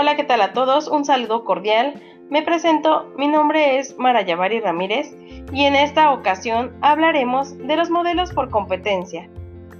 [0.00, 0.88] Hola, ¿qué tal a todos?
[0.88, 2.02] Un saludo cordial.
[2.30, 5.14] Me presento, mi nombre es Marayavari Ramírez
[5.52, 9.28] y en esta ocasión hablaremos de los modelos por competencia.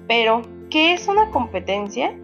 [0.09, 2.15] Pero, ¿qué es una competencia?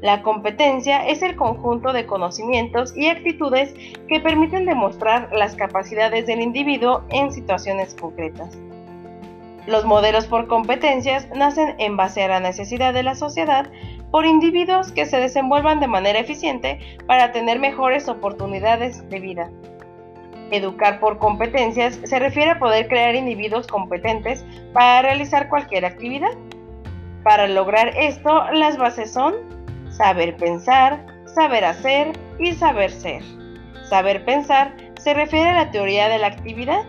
[0.00, 3.74] La competencia es el conjunto de conocimientos y actitudes
[4.08, 8.56] que permiten demostrar las capacidades del individuo en situaciones concretas.
[9.66, 13.70] Los modelos por competencias nacen en base a la necesidad de la sociedad
[14.12, 19.50] por individuos que se desenvuelvan de manera eficiente para tener mejores oportunidades de vida.
[20.52, 24.44] Educar por competencias se refiere a poder crear individuos competentes
[24.74, 26.32] para realizar cualquier actividad.
[27.24, 29.34] Para lograr esto, las bases son
[29.90, 33.22] saber pensar, saber hacer y saber ser.
[33.88, 36.84] Saber pensar se refiere a la teoría de la actividad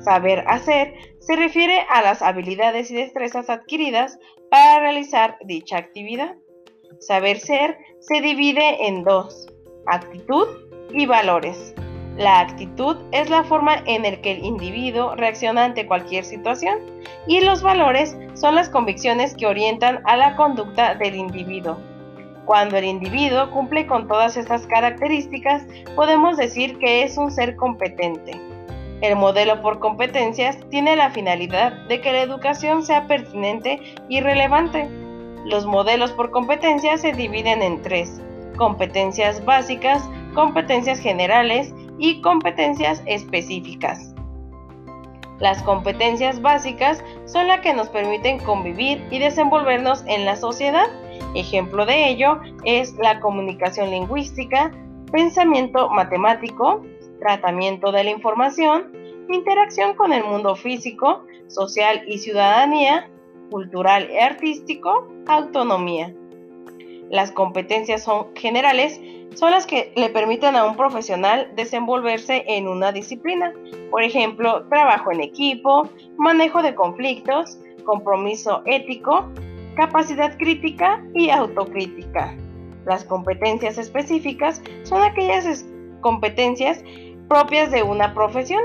[0.00, 0.94] Saber hacer
[1.28, 4.18] se refiere a las habilidades y destrezas adquiridas
[4.50, 6.36] para realizar dicha actividad.
[7.00, 9.46] Saber ser se divide en dos,
[9.88, 10.48] actitud
[10.90, 11.74] y valores.
[12.16, 16.78] La actitud es la forma en la que el individuo reacciona ante cualquier situación
[17.26, 21.76] y los valores son las convicciones que orientan a la conducta del individuo.
[22.46, 28.57] Cuando el individuo cumple con todas estas características, podemos decir que es un ser competente.
[29.00, 34.88] El modelo por competencias tiene la finalidad de que la educación sea pertinente y relevante.
[35.44, 38.20] Los modelos por competencias se dividen en tres,
[38.56, 44.14] competencias básicas, competencias generales y competencias específicas.
[45.38, 50.88] Las competencias básicas son las que nos permiten convivir y desenvolvernos en la sociedad.
[51.36, 54.72] Ejemplo de ello es la comunicación lingüística,
[55.12, 56.82] pensamiento matemático,
[57.18, 58.92] tratamiento de la información,
[59.28, 63.10] interacción con el mundo físico, social y ciudadanía,
[63.50, 66.14] cultural y artístico, autonomía.
[67.10, 69.00] Las competencias son generales
[69.34, 73.52] son las que le permiten a un profesional desenvolverse en una disciplina,
[73.90, 79.30] por ejemplo, trabajo en equipo, manejo de conflictos, compromiso ético,
[79.76, 82.34] capacidad crítica y autocrítica.
[82.84, 85.64] Las competencias específicas son aquellas
[86.00, 86.82] competencias
[87.28, 88.62] propias de una profesión.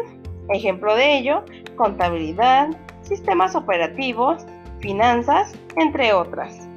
[0.50, 1.44] Ejemplo de ello,
[1.75, 2.69] contabilidad,
[3.01, 4.46] sistemas operativos,
[4.79, 6.68] finanzas, entre otras.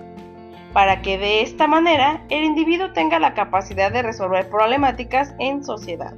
[0.72, 6.14] Para que de esta manera el individuo tenga la capacidad de resolver problemáticas en sociedad.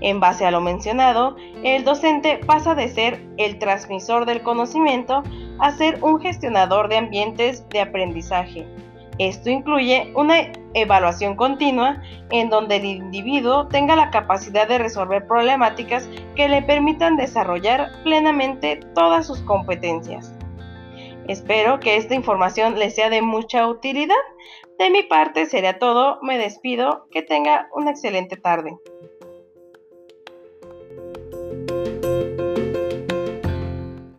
[0.00, 5.22] En base a lo mencionado, el docente pasa de ser el transmisor del conocimiento
[5.58, 8.66] a ser un gestionador de ambientes de aprendizaje,
[9.18, 16.08] esto incluye una evaluación continua en donde el individuo tenga la capacidad de resolver problemáticas
[16.34, 20.34] que le permitan desarrollar plenamente todas sus competencias.
[21.28, 24.14] Espero que esta información les sea de mucha utilidad.
[24.78, 26.18] De mi parte sería todo.
[26.22, 27.06] Me despido.
[27.10, 28.76] Que tenga una excelente tarde.